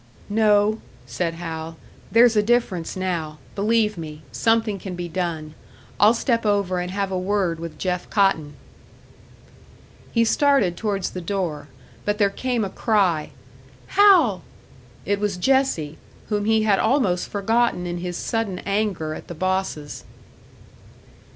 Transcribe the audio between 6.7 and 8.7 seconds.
and have a word with Jeff Cotton."